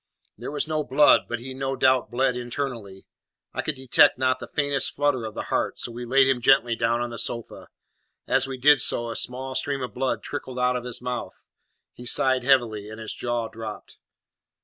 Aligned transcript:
There 0.35 0.49
was 0.49 0.67
no 0.67 0.83
blood; 0.83 1.25
but 1.29 1.37
he 1.37 1.53
no 1.53 1.75
doubt 1.75 2.09
bled 2.09 2.35
internally. 2.35 3.05
I 3.53 3.61
could 3.61 3.75
detect 3.75 4.17
not 4.17 4.39
the 4.39 4.47
faintest 4.47 4.95
flutter 4.95 5.25
of 5.25 5.35
the 5.35 5.43
heart, 5.53 5.77
so 5.77 5.91
we 5.91 6.05
laid 6.05 6.27
him 6.27 6.41
gently 6.41 6.75
down 6.75 7.01
on 7.01 7.11
the 7.11 7.19
sofa. 7.19 7.67
As 8.27 8.47
we 8.47 8.57
did 8.57 8.81
so, 8.81 9.11
a 9.11 9.15
small 9.15 9.53
stream 9.53 9.83
of 9.83 9.93
blood 9.93 10.23
trickled 10.23 10.57
out 10.57 10.75
of 10.75 10.85
his 10.85 11.03
mouth, 11.03 11.45
he 11.93 12.07
sighed 12.07 12.43
heavily, 12.43 12.89
and 12.89 12.99
his 12.99 13.13
jaw 13.13 13.47
dropped. 13.47 13.99